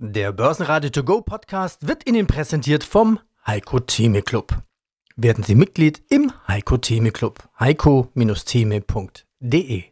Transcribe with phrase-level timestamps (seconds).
[0.00, 4.56] Der Börsenradio To Go Podcast wird Ihnen präsentiert vom Heiko Theme Club.
[5.16, 7.40] Werden Sie Mitglied im Heiko Theme Club.
[7.58, 9.82] heiko-theme.de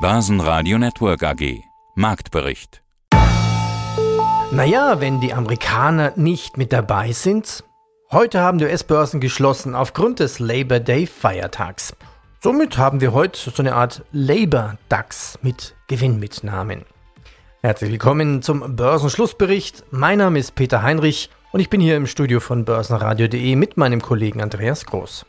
[0.00, 1.64] Börsenradio Network AG
[1.96, 2.84] Marktbericht
[4.52, 7.64] Naja, wenn die Amerikaner nicht mit dabei sind.
[8.12, 11.94] Heute haben die US-Börsen geschlossen aufgrund des Labor Day Feiertags.
[12.40, 16.84] Somit haben wir heute so eine Art Labor DAX mit Gewinnmitnahmen.
[17.62, 19.82] Herzlich willkommen zum Börsenschlussbericht.
[19.90, 24.00] Mein Name ist Peter Heinrich und ich bin hier im Studio von Börsenradio.de mit meinem
[24.00, 25.26] Kollegen Andreas Groß.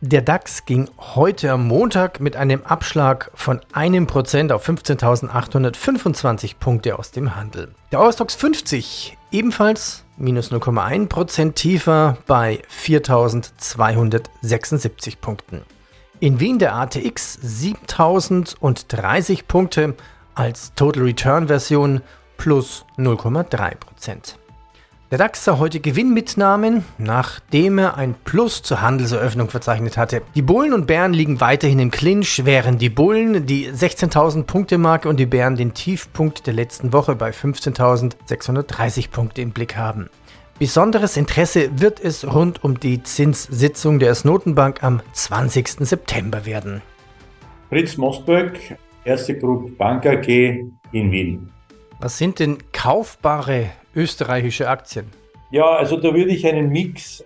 [0.00, 7.00] Der DAX ging heute am Montag mit einem Abschlag von einem Prozent auf 15.825 Punkte
[7.00, 7.74] aus dem Handel.
[7.90, 15.64] Der Eurostox 50 ebenfalls minus 0,1% tiefer bei 4.276 Punkten.
[16.18, 19.94] In Wien der ATX 7030 Punkte
[20.34, 22.00] als Total Return Version
[22.38, 24.36] plus 0,3%.
[25.10, 30.22] Der DAX sah heute Gewinnmitnahmen, nachdem er ein Plus zur Handelseröffnung verzeichnet hatte.
[30.34, 35.10] Die Bullen und Bären liegen weiterhin im Clinch, während die Bullen die 16.000 Punkte Marke
[35.10, 40.08] und die Bären den Tiefpunkt der letzten Woche bei 15.630 Punkte im Blick haben.
[40.58, 45.86] Besonderes Interesse wird es rund um die Zinssitzung der US-Notenbank am 20.
[45.86, 46.80] September werden.
[47.68, 48.58] Fritz Mostberg,
[49.04, 50.26] Erste Group Bank AG
[50.92, 51.52] in Wien.
[52.00, 55.08] Was sind denn kaufbare österreichische Aktien?
[55.50, 57.22] Ja, also da würde ich einen Mix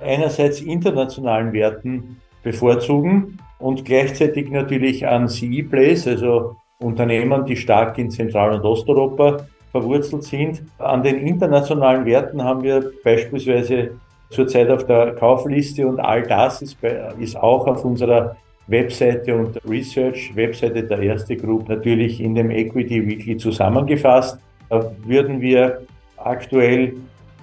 [0.00, 8.54] einerseits internationalen Werten bevorzugen und gleichzeitig natürlich an CE-Plays, also Unternehmen, die stark in Zentral-
[8.54, 10.62] und Osteuropa verwurzelt sind.
[10.78, 13.92] An den internationalen Werten haben wir beispielsweise
[14.30, 18.36] zurzeit auf der Kaufliste und all das ist, bei, ist auch auf unserer
[18.68, 24.38] Webseite und Research-Webseite der Erste Group natürlich in dem Equity Weekly zusammengefasst.
[24.68, 25.82] Da würden wir
[26.16, 26.94] aktuell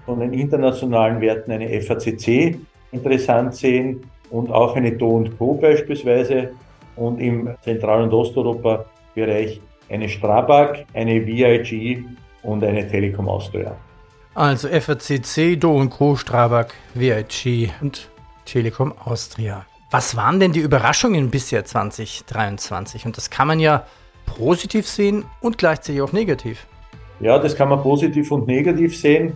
[0.06, 2.58] von den internationalen Werten eine FACC
[2.92, 4.02] interessant sehen
[4.32, 6.52] und auch eine Do Co beispielsweise
[6.96, 12.04] und im Zentral- und Osteuropa-Bereich eine Strabag, eine VIG
[12.44, 13.76] und eine Telekom Austria.
[14.36, 18.10] Also FACC, Do Co, Strabag, VIG und
[18.46, 19.66] Telekom Austria.
[19.92, 23.06] Was waren denn die Überraschungen bisher 2023?
[23.06, 23.86] Und das kann man ja
[24.26, 26.68] positiv sehen und gleichzeitig auch negativ.
[27.20, 29.34] Ja, das kann man positiv und negativ sehen.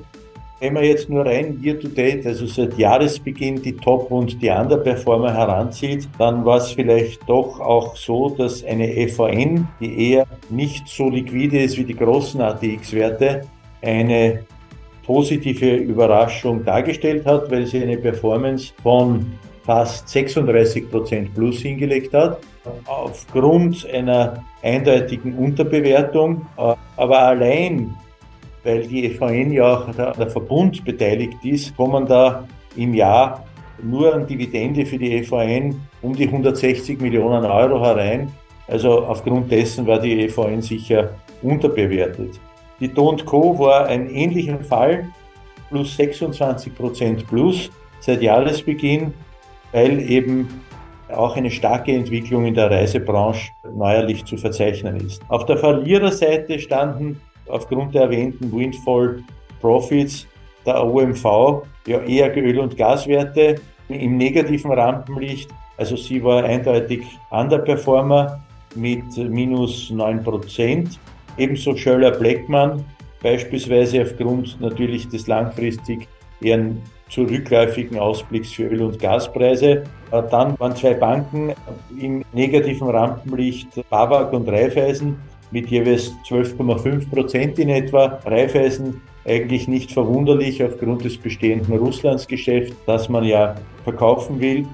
[0.64, 4.50] Wenn man jetzt nur rein year to date, also seit Jahresbeginn die Top- und die
[4.50, 10.88] Underperformer heranzieht, dann war es vielleicht doch auch so, dass eine EVN, die eher nicht
[10.88, 13.42] so liquide ist wie die großen ATX-Werte,
[13.82, 14.46] eine
[15.06, 19.34] positive Überraschung dargestellt hat, weil sie eine Performance von
[19.66, 22.40] fast 36 Prozent plus hingelegt hat,
[22.86, 26.46] aufgrund einer eindeutigen Unterbewertung.
[26.56, 27.94] Aber allein
[28.64, 33.46] weil die EVN ja auch der, Verbund beteiligt ist, kommen da im Jahr
[33.82, 38.32] nur an Dividende für die EVN um die 160 Millionen Euro herein.
[38.68, 42.40] Also aufgrund dessen war die EVN sicher unterbewertet.
[42.80, 43.58] Die Do Co.
[43.60, 45.08] war ein ähnlicher Fall,
[45.70, 47.70] plus 26 Prozent plus
[48.00, 49.14] seit Jahresbeginn,
[49.72, 50.62] weil eben
[51.10, 55.22] auch eine starke Entwicklung in der Reisebranche neuerlich zu verzeichnen ist.
[55.28, 59.24] Auf der Verliererseite standen aufgrund der erwähnten Windfall
[59.62, 60.28] Profits
[60.66, 63.56] der OMV ja eher Öl- und Gaswerte
[63.90, 65.50] im negativen Rampenlicht.
[65.78, 68.44] Also sie war eindeutig Underperformer
[68.76, 70.98] mit minus 9%.
[71.38, 72.86] Ebenso Schöller Blackman,
[73.22, 76.08] beispielsweise aufgrund natürlich des langfristig
[76.42, 76.72] eher
[77.10, 79.84] zurückläufigen Ausblicks für Öl- und Gaspreise.
[80.12, 81.54] Dann waren zwei Banken
[82.00, 85.18] im negativen Rampenlicht, Babak und Raiffeisen
[85.54, 88.20] mit jeweils 12,5 Prozent in etwa.
[88.26, 94.66] Raiffeisen eigentlich nicht verwunderlich aufgrund des bestehenden Russlandsgeschäfts, das man ja verkaufen will.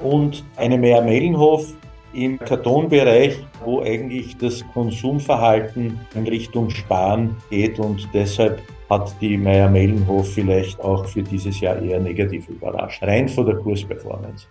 [0.00, 1.72] Und eine Meyer-Mellenhof
[2.12, 10.34] im Kartonbereich, wo eigentlich das Konsumverhalten in Richtung Sparen geht und deshalb hat die Meyer-Mellenhof
[10.34, 14.46] vielleicht auch für dieses Jahr eher negativ überrascht, rein von der Kursperformance.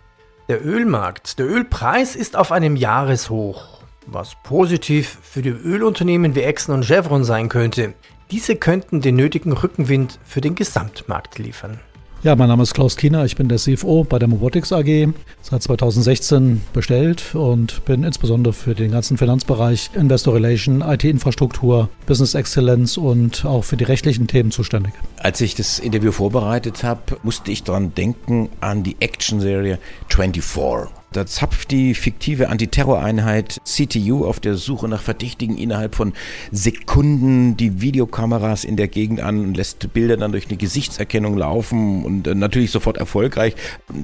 [0.48, 6.76] Der Ölmarkt, der Ölpreis ist auf einem Jahreshoch was positiv für die Ölunternehmen wie Exxon
[6.76, 7.94] und Chevron sein könnte.
[8.30, 11.80] Diese könnten den nötigen Rückenwind für den Gesamtmarkt liefern.
[12.22, 15.12] Ja, mein Name ist Klaus Kiener, ich bin der CFO bei der Mobotics AG,
[15.42, 22.96] seit 2016 bestellt und bin insbesondere für den ganzen Finanzbereich Investor Relation, IT-Infrastruktur, Business Excellence
[22.98, 24.94] und auch für die rechtlichen Themen zuständig.
[25.18, 30.90] Als ich das Interview vorbereitet habe, musste ich daran denken an die Action-Serie 24.
[31.16, 36.12] Da zapft die fiktive Antiterroreinheit CTU auf der Suche nach Verdächtigen innerhalb von
[36.52, 42.04] Sekunden die Videokameras in der Gegend an und lässt Bilder dann durch eine Gesichtserkennung laufen
[42.04, 43.54] und äh, natürlich sofort erfolgreich.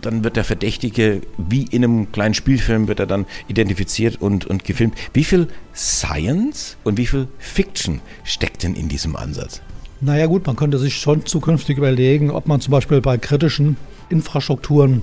[0.00, 4.64] Dann wird der Verdächtige wie in einem kleinen Spielfilm wird er dann identifiziert und, und
[4.64, 4.94] gefilmt.
[5.12, 9.60] Wie viel Science und wie viel Fiction steckt denn in diesem Ansatz?
[10.00, 13.76] Naja gut, man könnte sich schon zukünftig überlegen, ob man zum Beispiel bei kritischen
[14.08, 15.02] Infrastrukturen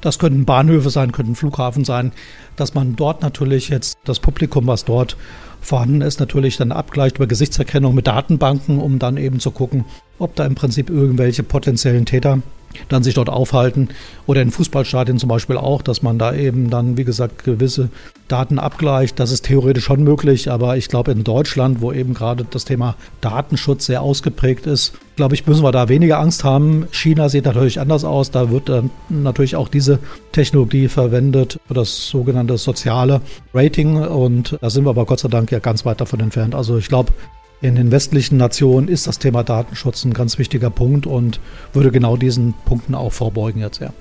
[0.00, 2.12] das könnten Bahnhöfe sein, könnten Flughafen sein,
[2.56, 5.16] dass man dort natürlich jetzt das Publikum, was dort
[5.60, 9.84] vorhanden ist, natürlich dann abgleicht über Gesichtserkennung mit Datenbanken, um dann eben zu gucken,
[10.18, 12.40] ob da im Prinzip irgendwelche potenziellen Täter
[12.88, 13.88] dann sich dort aufhalten
[14.26, 17.90] oder in Fußballstadien zum Beispiel auch, dass man da eben dann, wie gesagt, gewisse
[18.28, 19.18] Daten abgleicht.
[19.18, 22.94] Das ist theoretisch schon möglich, aber ich glaube in Deutschland, wo eben gerade das Thema
[23.20, 26.86] Datenschutz sehr ausgeprägt ist, glaube ich, müssen wir da weniger Angst haben.
[26.92, 28.30] China sieht natürlich anders aus.
[28.30, 29.98] Da wird dann natürlich auch diese
[30.30, 33.20] Technologie verwendet das sogenannte soziale
[33.52, 36.54] Rating und da sind wir aber Gott sei Dank ja ganz weit davon entfernt.
[36.54, 37.12] Also ich glaube,
[37.60, 41.40] in den westlichen Nationen ist das Thema Datenschutz ein ganz wichtiger Punkt und
[41.72, 43.92] würde genau diesen Punkten auch vorbeugen jetzt, ja.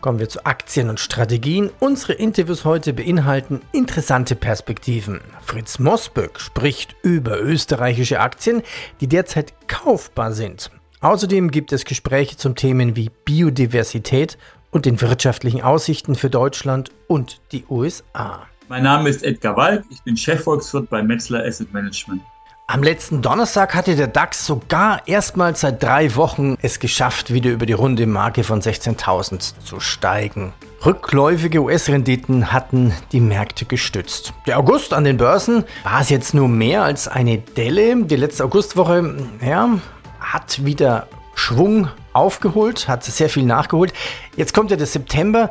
[0.00, 1.70] Kommen wir zu Aktien und Strategien.
[1.80, 5.20] Unsere Interviews heute beinhalten interessante Perspektiven.
[5.42, 8.62] Fritz Mosböck spricht über österreichische Aktien,
[9.00, 10.70] die derzeit kaufbar sind.
[11.00, 14.36] Außerdem gibt es Gespräche zum Themen wie Biodiversität
[14.70, 18.46] und den wirtschaftlichen Aussichten für Deutschland und die USA.
[18.68, 22.20] Mein Name ist Edgar Walk, ich bin Chefvolkswirt bei Metzler Asset Management.
[22.66, 27.66] Am letzten Donnerstag hatte der DAX sogar erstmals seit drei Wochen es geschafft, wieder über
[27.66, 30.54] die runde Marke von 16.000 zu steigen.
[30.82, 34.32] Rückläufige US-Renditen hatten die Märkte gestützt.
[34.46, 38.02] Der August an den Börsen war es jetzt nur mehr als eine Delle.
[38.02, 39.14] Die letzte Augustwoche
[39.44, 39.68] ja,
[40.18, 43.92] hat wieder Schwung aufgeholt, hat sehr viel nachgeholt.
[44.36, 45.50] Jetzt kommt ja der September.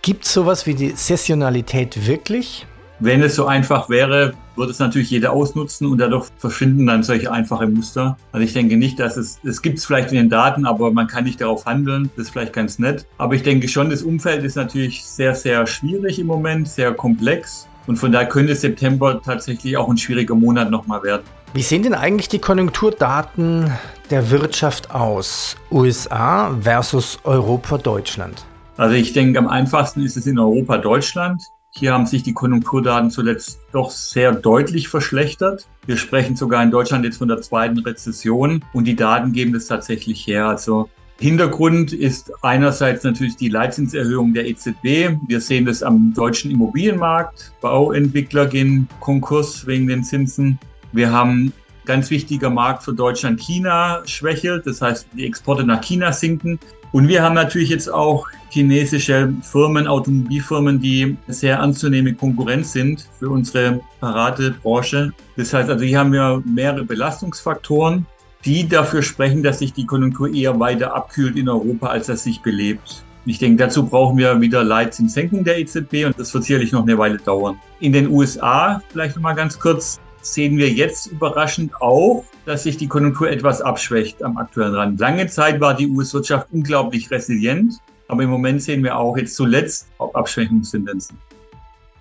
[0.00, 2.66] Gibt es sowas wie die Sessionalität wirklich?
[3.00, 7.32] Wenn es so einfach wäre, würde es natürlich jeder ausnutzen und dadurch verschwinden dann solche
[7.32, 8.16] einfache Muster.
[8.30, 11.08] Also ich denke nicht, dass es, es gibt es vielleicht in den Daten, aber man
[11.08, 12.08] kann nicht darauf handeln.
[12.16, 13.04] Das ist vielleicht ganz nett.
[13.18, 17.66] Aber ich denke schon, das Umfeld ist natürlich sehr, sehr schwierig im Moment, sehr komplex.
[17.86, 21.24] Und von daher könnte September tatsächlich auch ein schwieriger Monat nochmal werden.
[21.52, 23.70] Wie sehen denn eigentlich die Konjunkturdaten
[24.10, 25.56] der Wirtschaft aus?
[25.70, 28.44] USA versus Europa, Deutschland?
[28.76, 31.44] Also ich denke, am einfachsten ist es in Europa, Deutschland.
[31.76, 35.66] Hier haben sich die Konjunkturdaten zuletzt doch sehr deutlich verschlechtert.
[35.86, 39.66] Wir sprechen sogar in Deutschland jetzt von der zweiten Rezession und die Daten geben das
[39.66, 40.46] tatsächlich her.
[40.46, 40.88] Also
[41.18, 45.18] Hintergrund ist einerseits natürlich die Leitzinserhöhung der EZB.
[45.26, 47.52] Wir sehen das am deutschen Immobilienmarkt.
[47.60, 50.60] Bauentwickler gehen Konkurs wegen den Zinsen.
[50.92, 51.52] Wir haben
[51.86, 54.66] ganz wichtiger Markt für Deutschland China schwächelt.
[54.66, 56.58] Das heißt, die Exporte nach China sinken.
[56.94, 63.30] Und wir haben natürlich jetzt auch chinesische Firmen, Automobilfirmen, die sehr anzunehmende Konkurrenz sind für
[63.30, 65.12] unsere Paradebranche.
[65.36, 68.06] Das heißt also, hier haben wir mehrere Belastungsfaktoren,
[68.44, 72.40] die dafür sprechen, dass sich die Konjunktur eher weiter abkühlt in Europa, als dass sich
[72.42, 73.02] belebt.
[73.26, 76.96] Ich denke, dazu brauchen wir wieder Leitzinssenkung der EZB und das wird sicherlich noch eine
[76.96, 77.58] Weile dauern.
[77.80, 82.88] In den USA, vielleicht nochmal ganz kurz, sehen wir jetzt überraschend auch, dass sich die
[82.88, 85.00] Konjunktur etwas abschwächt am aktuellen Rand.
[85.00, 87.74] Lange Zeit war die US-Wirtschaft unglaublich resilient,
[88.08, 91.18] aber im Moment sehen wir auch jetzt zuletzt Abschwächungstendenzen.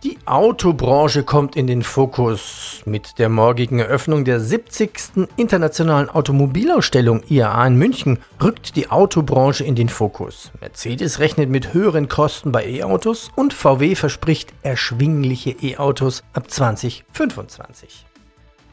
[0.04, 2.82] Die Autobranche kommt in den Fokus.
[2.86, 5.30] Mit der morgigen Eröffnung der 70.
[5.38, 10.52] Internationalen Automobilausstellung IAA in München rückt die Autobranche in den Fokus.
[10.60, 18.06] Mercedes rechnet mit höheren Kosten bei E-Autos und VW verspricht erschwingliche E-Autos ab 2025.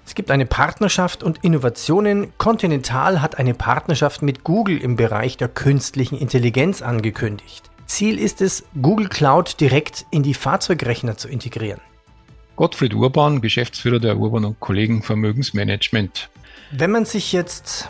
[0.07, 2.33] Es gibt eine Partnerschaft und Innovationen.
[2.38, 7.71] Continental hat eine Partnerschaft mit Google im Bereich der künstlichen Intelligenz angekündigt.
[7.87, 11.80] Ziel ist es, Google Cloud direkt in die Fahrzeugrechner zu integrieren.
[12.57, 16.28] Gottfried Urban, Geschäftsführer der Urban und Kollegen Vermögensmanagement.
[16.71, 17.88] Wenn man sich jetzt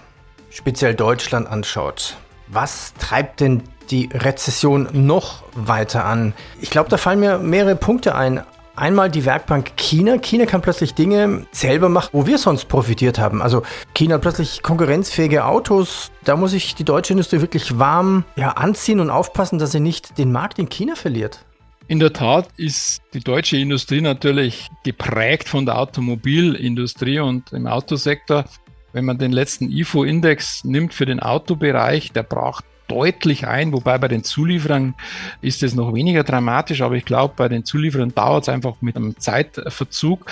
[0.48, 6.34] speziell Deutschland anschaut, was treibt denn die Rezession noch weiter an?
[6.60, 8.42] Ich glaube, da fallen mir mehrere Punkte ein.
[8.80, 10.16] Einmal die Werkbank China.
[10.16, 13.42] China kann plötzlich Dinge selber machen, wo wir sonst profitiert haben.
[13.42, 16.10] Also China hat plötzlich konkurrenzfähige Autos.
[16.24, 20.16] Da muss sich die deutsche Industrie wirklich warm ja, anziehen und aufpassen, dass sie nicht
[20.16, 21.44] den Markt in China verliert.
[21.88, 28.46] In der Tat ist die deutsche Industrie natürlich geprägt von der Automobilindustrie und im Autosektor.
[28.94, 34.08] Wenn man den letzten IFO-Index nimmt für den Autobereich, der braucht deutlich ein, wobei bei
[34.08, 34.94] den Zulieferern
[35.40, 38.96] ist es noch weniger dramatisch, aber ich glaube, bei den Zulieferern dauert es einfach mit
[38.96, 40.26] einem Zeitverzug.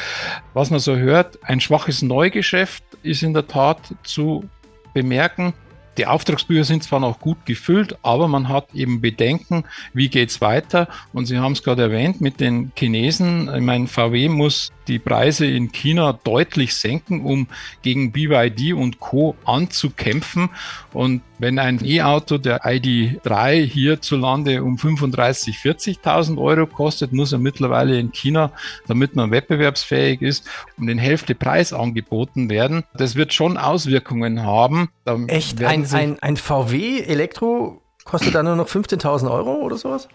[0.54, 4.44] Was man so hört, ein schwaches Neugeschäft ist in der Tat zu
[4.92, 5.54] bemerken.
[5.98, 10.86] Die Auftragsbücher sind zwar noch gut gefüllt, aber man hat eben Bedenken, wie geht's weiter.
[11.12, 13.52] Und Sie haben es gerade erwähnt mit den Chinesen.
[13.52, 17.48] Ich meine, VW muss die Preise in China deutlich senken, um
[17.82, 19.34] gegen BYD und Co.
[19.44, 20.50] anzukämpfen.
[20.92, 27.98] Und wenn ein E-Auto, der ID3 hierzulande um 35.000, 40.000 Euro kostet, muss er mittlerweile
[27.98, 28.52] in China,
[28.86, 32.84] damit man wettbewerbsfähig ist, um den Hälfte Preis angeboten werden.
[32.94, 34.88] Das wird schon Auswirkungen haben.
[35.04, 35.62] Da Echt?
[35.62, 40.08] Ein, ein, ein VW Elektro kostet dann nur noch 15.000 Euro oder sowas?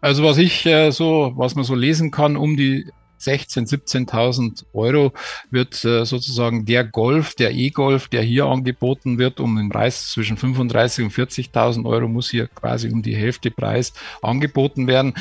[0.00, 2.90] Also was ich äh, so, was man so lesen kann, um die
[3.22, 5.12] 16.000, 17.000 Euro
[5.50, 10.36] wird äh, sozusagen der Golf, der E-Golf, der hier angeboten wird, um den Preis zwischen
[10.36, 15.14] 35.000 und 40.000 Euro, muss hier quasi um die Hälfte Preis angeboten werden.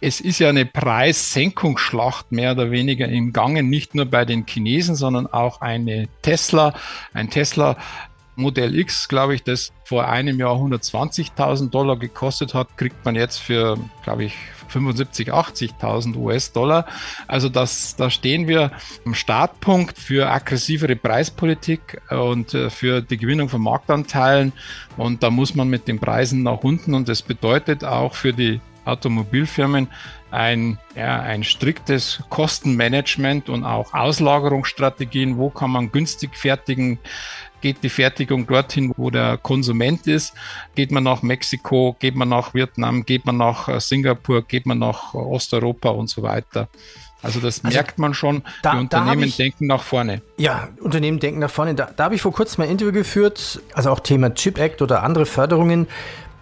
[0.00, 4.96] Es ist ja eine Preissenkungsschlacht mehr oder weniger im Gange, nicht nur bei den Chinesen,
[4.96, 6.74] sondern auch eine Tesla,
[7.14, 7.78] ein Tesla
[8.36, 13.38] Modell X, glaube ich, das vor einem Jahr 120.000 Dollar gekostet hat, kriegt man jetzt
[13.38, 14.36] für, glaube ich,
[14.68, 16.86] 75, 80.000 US-Dollar.
[17.28, 18.72] Also das, da stehen wir
[19.04, 24.52] am Startpunkt für aggressivere Preispolitik und äh, für die Gewinnung von Marktanteilen.
[24.96, 28.60] Und da muss man mit den Preisen nach unten und das bedeutet auch für die
[28.84, 29.88] Automobilfirmen
[30.30, 35.38] ein, ja, ein striktes Kostenmanagement und auch Auslagerungsstrategien.
[35.38, 36.98] Wo kann man günstig fertigen?
[37.64, 40.34] Geht die Fertigung dorthin, wo der Konsument ist?
[40.74, 41.96] Geht man nach Mexiko?
[41.98, 43.06] Geht man nach Vietnam?
[43.06, 44.42] Geht man nach äh, Singapur?
[44.42, 46.68] Geht man nach Osteuropa und so weiter?
[47.22, 50.20] Also das also merkt man schon, da, die Unternehmen ich, denken nach vorne.
[50.36, 51.74] Ja, Unternehmen denken nach vorne.
[51.74, 55.02] Da, da habe ich vor kurzem ein Interview geführt, also auch Thema Chip Act oder
[55.02, 55.86] andere Förderungen.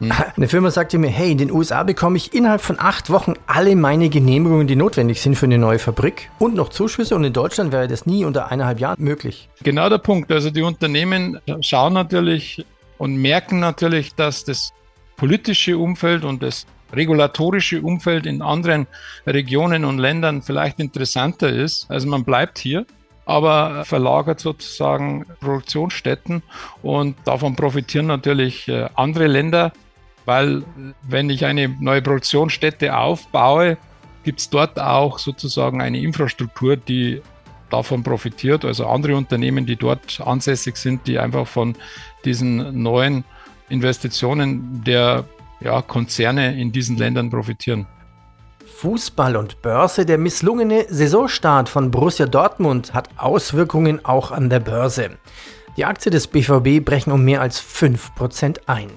[0.03, 0.13] Hm.
[0.37, 3.77] Eine Firma sagte mir, hey, in den USA bekomme ich innerhalb von acht Wochen alle
[3.77, 7.71] meine Genehmigungen, die notwendig sind für eine neue Fabrik und noch Zuschüsse und in Deutschland
[7.71, 9.49] wäre das nie unter eineinhalb Jahren möglich.
[9.63, 10.33] Genau der Punkt.
[10.33, 12.67] Also die Unternehmen schauen natürlich
[12.99, 14.73] und merken natürlich, dass das
[15.17, 18.89] politische Umfeld und das regulatorische Umfeld in anderen
[19.25, 21.87] Regionen und Ländern vielleicht interessanter ist.
[21.89, 22.87] Also man bleibt hier
[23.25, 26.43] aber verlagert sozusagen Produktionsstätten
[26.83, 29.73] und davon profitieren natürlich äh, andere Länder
[30.25, 30.63] weil
[31.03, 33.77] wenn ich eine neue Produktionsstätte aufbaue,
[34.25, 37.23] gibt es dort auch sozusagen eine Infrastruktur, die
[37.71, 38.65] davon profitiert.
[38.65, 41.75] Also andere Unternehmen, die dort ansässig sind, die einfach von
[42.25, 43.25] diesen neuen
[43.69, 45.25] Investitionen der
[45.61, 47.87] ja, Konzerne in diesen Ländern profitieren.
[48.67, 50.05] Fußball und Börse.
[50.05, 55.11] Der misslungene Saisonstart von Borussia Dortmund hat Auswirkungen auch an der Börse.
[55.77, 58.91] Die Aktien des BVB brechen um mehr als 5% ein.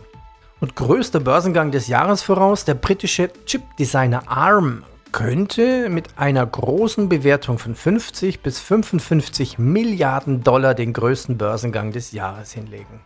[0.61, 7.57] Und größter Börsengang des Jahres voraus, der britische Chip-Designer ARM könnte mit einer großen Bewertung
[7.57, 13.01] von 50 bis 55 Milliarden Dollar den größten Börsengang des Jahres hinlegen.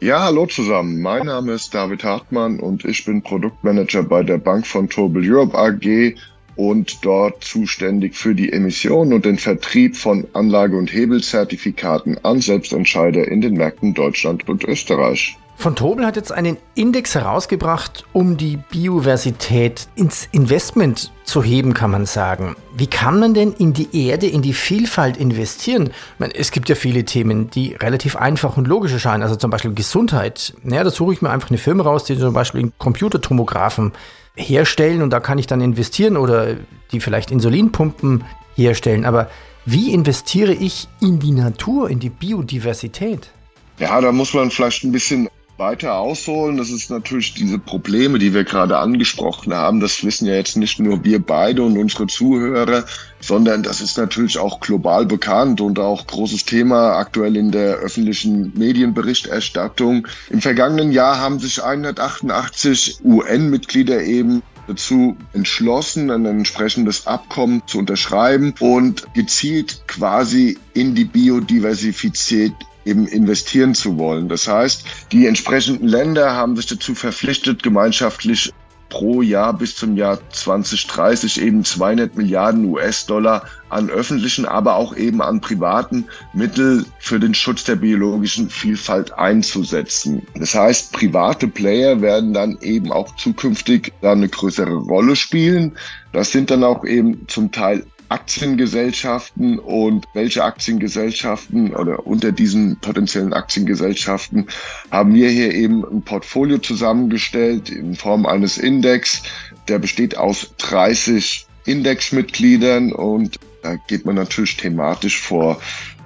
[0.00, 1.00] Ja, hallo zusammen.
[1.00, 5.56] Mein Name ist David Hartmann und ich bin Produktmanager bei der Bank von Tobel Europe
[5.56, 6.14] AG
[6.56, 13.28] und dort zuständig für die Emission und den Vertrieb von Anlage- und Hebelzertifikaten an Selbstentscheider
[13.28, 15.36] in den Märkten Deutschland und Österreich.
[15.58, 21.90] Von Tobel hat jetzt einen Index herausgebracht, um die Biodiversität ins Investment zu heben, kann
[21.90, 22.56] man sagen.
[22.76, 25.90] Wie kann man denn in die Erde, in die Vielfalt investieren?
[26.18, 29.22] Meine, es gibt ja viele Themen, die relativ einfach und logisch erscheinen.
[29.22, 30.54] Also zum Beispiel Gesundheit.
[30.62, 33.92] Naja, da suche ich mir einfach eine Firma raus, die zum Beispiel Computertomographen
[34.36, 36.56] herstellen und da kann ich dann investieren oder
[36.92, 39.06] die vielleicht Insulinpumpen herstellen.
[39.06, 39.30] Aber
[39.64, 43.30] wie investiere ich in die Natur, in die Biodiversität?
[43.78, 46.56] Ja, da muss man vielleicht ein bisschen weiter ausholen.
[46.56, 49.80] Das ist natürlich diese Probleme, die wir gerade angesprochen haben.
[49.80, 52.84] Das wissen ja jetzt nicht nur wir beide und unsere Zuhörer,
[53.20, 58.52] sondern das ist natürlich auch global bekannt und auch großes Thema aktuell in der öffentlichen
[58.56, 60.06] Medienberichterstattung.
[60.30, 68.52] Im vergangenen Jahr haben sich 188 UN-Mitglieder eben dazu entschlossen, ein entsprechendes Abkommen zu unterschreiben
[68.58, 72.52] und gezielt quasi in die Biodiversität
[72.86, 74.28] eben investieren zu wollen.
[74.28, 78.52] Das heißt, die entsprechenden Länder haben sich dazu verpflichtet, gemeinschaftlich
[78.88, 85.20] pro Jahr bis zum Jahr 2030 eben 200 Milliarden US-Dollar an öffentlichen, aber auch eben
[85.20, 90.22] an privaten Mittel für den Schutz der biologischen Vielfalt einzusetzen.
[90.36, 95.76] Das heißt, private Player werden dann eben auch zukünftig da eine größere Rolle spielen.
[96.12, 103.32] Das sind dann auch eben zum Teil Aktiengesellschaften und welche Aktiengesellschaften oder unter diesen potenziellen
[103.32, 104.46] Aktiengesellschaften
[104.90, 109.22] haben wir hier eben ein Portfolio zusammengestellt in Form eines Index.
[109.68, 115.60] Der besteht aus 30 Indexmitgliedern und da geht man natürlich thematisch vor.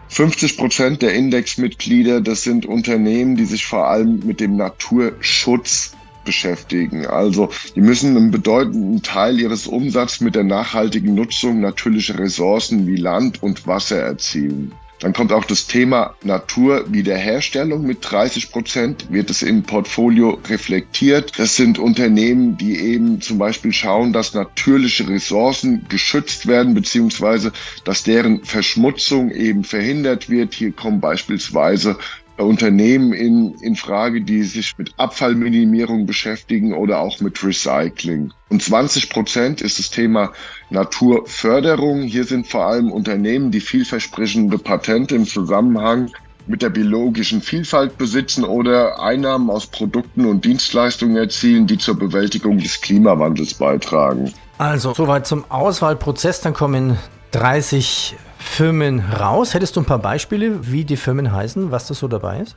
[0.08, 5.92] 50 Prozent der Indexmitglieder, das sind Unternehmen, die sich vor allem mit dem Naturschutz
[6.30, 7.06] beschäftigen.
[7.06, 12.94] Also die müssen einen bedeutenden Teil ihres Umsatzes mit der nachhaltigen Nutzung natürlicher Ressourcen wie
[12.94, 14.72] Land und Wasser erzielen.
[15.00, 21.32] Dann kommt auch das Thema Naturwiederherstellung mit 30 Prozent, wird es im Portfolio reflektiert.
[21.38, 27.50] Das sind Unternehmen, die eben zum Beispiel schauen, dass natürliche Ressourcen geschützt werden, beziehungsweise
[27.84, 30.52] dass deren Verschmutzung eben verhindert wird.
[30.52, 31.96] Hier kommen beispielsweise
[32.44, 38.32] Unternehmen in, in Frage, die sich mit Abfallminimierung beschäftigen oder auch mit Recycling.
[38.48, 40.32] Und 20 Prozent ist das Thema
[40.70, 42.02] Naturförderung.
[42.02, 46.10] Hier sind vor allem Unternehmen, die vielversprechende Patente im Zusammenhang
[46.46, 52.58] mit der biologischen Vielfalt besitzen oder Einnahmen aus Produkten und Dienstleistungen erzielen, die zur Bewältigung
[52.58, 54.32] des Klimawandels beitragen.
[54.58, 56.40] Also, soweit zum Auswahlprozess.
[56.40, 56.98] Dann kommen
[57.32, 59.54] 30 Firmen raus.
[59.54, 62.56] Hättest du ein paar Beispiele, wie die Firmen heißen, was da so dabei ist?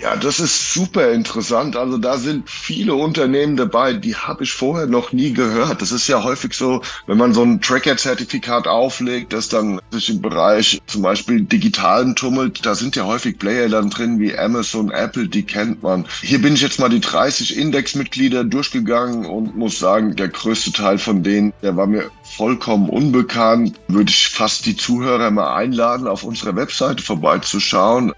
[0.00, 1.76] Ja, das ist super interessant.
[1.76, 5.82] Also da sind viele Unternehmen dabei, die habe ich vorher noch nie gehört.
[5.82, 10.22] Das ist ja häufig so, wenn man so ein Tracker-Zertifikat auflegt, das dann sich im
[10.22, 15.28] Bereich zum Beispiel digitalen tummelt, da sind ja häufig Player dann drin wie Amazon, Apple,
[15.28, 16.06] die kennt man.
[16.22, 20.96] Hier bin ich jetzt mal die 30 Indexmitglieder durchgegangen und muss sagen, der größte Teil
[20.96, 23.78] von denen, der war mir vollkommen unbekannt.
[23.88, 28.12] Würde ich fast die Zuhörer mal einladen, auf unserer Webseite vorbeizuschauen.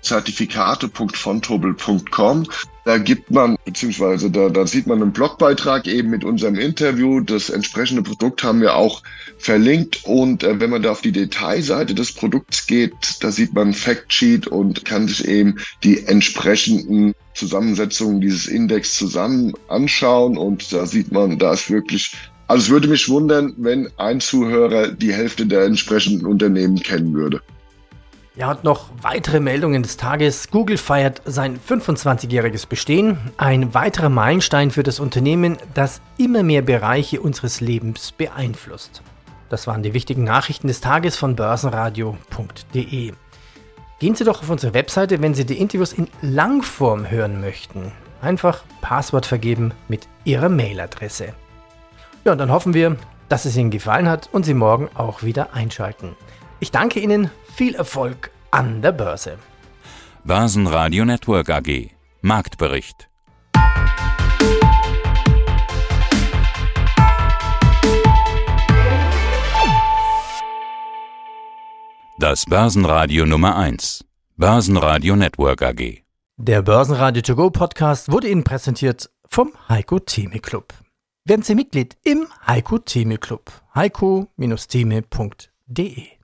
[1.76, 2.46] Zertifikate.fontobel.com.
[2.84, 7.20] Da gibt man, beziehungsweise da, da sieht man einen Blogbeitrag eben mit unserem Interview.
[7.20, 9.02] Das entsprechende Produkt haben wir auch
[9.38, 10.00] verlinkt.
[10.04, 14.48] Und äh, wenn man da auf die Detailseite des Produkts geht, da sieht man Factsheet
[14.48, 20.36] und kann sich eben die entsprechenden Zusammensetzungen dieses Index zusammen anschauen.
[20.36, 22.12] Und da sieht man, da ist wirklich
[22.48, 27.40] also es würde mich wundern, wenn ein Zuhörer die Hälfte der entsprechenden Unternehmen kennen würde.
[28.34, 30.50] Ja, und noch weitere Meldungen des Tages.
[30.50, 33.18] Google feiert sein 25-jähriges Bestehen.
[33.36, 39.02] Ein weiterer Meilenstein für das Unternehmen, das immer mehr Bereiche unseres Lebens beeinflusst.
[39.50, 43.12] Das waren die wichtigen Nachrichten des Tages von börsenradio.de.
[43.98, 47.92] Gehen Sie doch auf unsere Webseite, wenn Sie die Interviews in Langform hören möchten.
[48.22, 51.34] Einfach Passwort vergeben mit Ihrer Mailadresse.
[52.24, 52.96] Ja, und dann hoffen wir,
[53.28, 56.16] dass es Ihnen gefallen hat und Sie morgen auch wieder einschalten.
[56.62, 59.36] Ich danke Ihnen, viel Erfolg an der Börse.
[60.22, 63.08] Börsenradio Network AG Marktbericht
[72.20, 74.04] Das Börsenradio Nummer 1
[74.36, 76.04] Börsenradio Network AG
[76.36, 80.72] Der Börsenradio To Go Podcast wurde Ihnen präsentiert vom Heiko Theme Club.
[81.24, 83.50] Werden Sie Mitglied im Heiko Theme Club.
[83.74, 86.21] heiko-theme.de